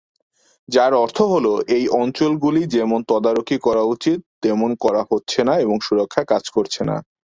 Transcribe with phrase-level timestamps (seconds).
[0.69, 1.45] যার অর্থ হ'ল
[1.75, 6.95] এই অঞ্চলগুলি যেমন তদারকি করা উচিত তেমন করা হচ্ছে না এবং সুরক্ষা কাজ করছে না।